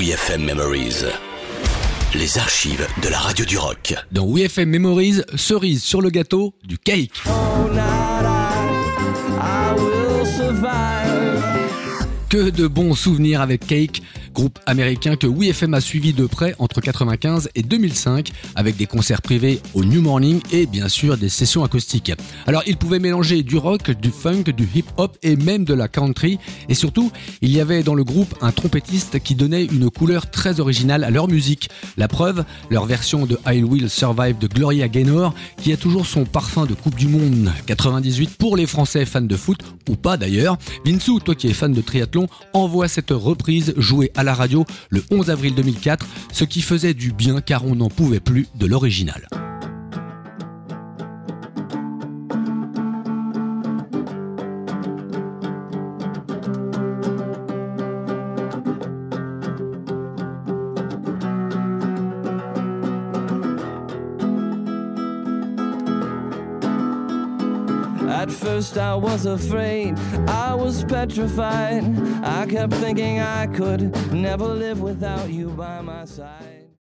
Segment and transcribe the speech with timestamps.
[0.00, 1.04] WeFM Memories.
[2.14, 3.94] Les archives de la radio du rock.
[4.10, 7.22] Dans WeFM Memories, cerise sur le gâteau du cake.
[12.30, 14.00] Que de bons souvenirs avec Cake,
[14.40, 19.20] groupe américain que WeFM a suivi de près entre 95 et 2005 avec des concerts
[19.20, 22.12] privés au New Morning et bien sûr des sessions acoustiques.
[22.46, 26.38] Alors ils pouvaient mélanger du rock, du funk, du hip-hop et même de la country
[26.70, 27.12] et surtout
[27.42, 31.10] il y avait dans le groupe un trompettiste qui donnait une couleur très originale à
[31.10, 31.68] leur musique.
[31.98, 36.24] La preuve, leur version de I Will Survive de Gloria Gaynor qui a toujours son
[36.24, 39.58] parfum de Coupe du Monde 98 pour les Français fans de foot
[39.90, 40.56] ou pas d'ailleurs.
[40.86, 45.02] Vinsou, toi qui es fan de triathlon, envoie cette reprise jouée à la radio le
[45.10, 49.26] 11 avril 2004, ce qui faisait du bien car on n'en pouvait plus de l'original.
[68.10, 69.96] At first I was afraid,
[70.28, 71.84] I was petrified.
[72.24, 76.69] I kept thinking I could never live without you by my side.